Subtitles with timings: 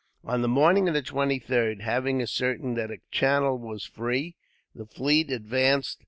[0.23, 4.35] On the morning of the 23rd, having ascertained that a channel was free,
[4.73, 5.99] the fleet advanced.